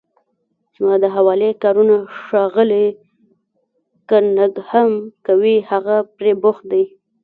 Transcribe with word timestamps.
زما 0.75 0.95
د 1.03 1.05
حوالې 1.15 1.49
کارونه 1.63 1.95
ښاغلی 2.23 2.87
کننګهم 4.09 4.89
کوي، 5.25 5.55
هغه 5.71 5.95
پرې 6.17 6.31
بوخت 6.41 6.63
دی. 6.71 6.83